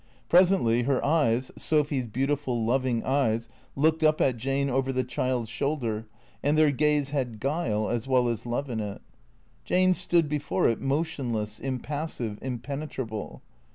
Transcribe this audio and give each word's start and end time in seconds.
Presently 0.29 0.81
her 0.89 1.05
eyes, 1.05 1.51
Sophy's 1.57 2.07
beautiful, 2.07 2.65
loving 2.65 3.03
eyes, 3.03 3.49
looked 3.75 4.01
up 4.01 4.19
at 4.19 4.35
Jane 4.37 4.67
over 4.67 4.91
the 4.91 5.03
child's 5.03 5.49
shoulder, 5.49 6.07
and 6.41 6.57
their 6.57 6.71
gaze 6.71 7.11
had 7.11 7.39
guile 7.39 7.87
as 7.87 8.07
well 8.07 8.27
as 8.27 8.47
love 8.47 8.67
in 8.71 8.79
it. 8.79 9.03
Jane 9.63 9.93
stood 9.93 10.27
before 10.27 10.67
it 10.67 10.81
motionless, 10.81 11.59
impassive, 11.59 12.39
impenetrable. 12.41 13.43